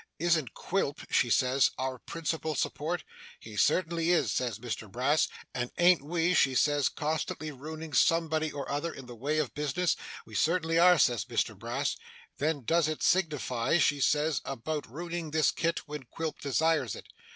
Isn't 0.17 0.55
Quilp," 0.55 1.01
she 1.11 1.29
says, 1.29 1.69
"our 1.77 1.99
principal 1.99 2.55
support?" 2.55 3.03
"He 3.39 3.55
certainly 3.55 4.09
is," 4.09 4.31
says 4.31 4.57
Mr 4.57 4.91
Brass, 4.91 5.27
"And 5.53 5.69
an't 5.77 6.01
we," 6.01 6.33
she 6.33 6.55
says, 6.55 6.89
"constantly 6.89 7.51
ruining 7.51 7.93
somebody 7.93 8.51
or 8.51 8.67
other 8.67 8.91
in 8.91 9.05
the 9.05 9.13
way 9.13 9.37
of 9.37 9.53
business?" 9.53 9.95
"We 10.25 10.33
certainly 10.33 10.79
are," 10.79 10.97
says 10.97 11.25
Mr 11.25 11.55
Brass. 11.55 11.97
"Then 12.39 12.63
does 12.63 12.87
it 12.87 13.03
signify," 13.03 13.77
she 13.77 13.99
says, 14.01 14.41
"about 14.43 14.89
ruining 14.91 15.29
this 15.29 15.51
Kit 15.51 15.87
when 15.87 16.05
Quilp 16.05 16.39
desires 16.39 16.95
it?" 16.95 17.05